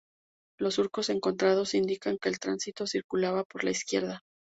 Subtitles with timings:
[0.57, 4.23] Los surcos encontrados indican que el tránsito circulaba por la izquierda.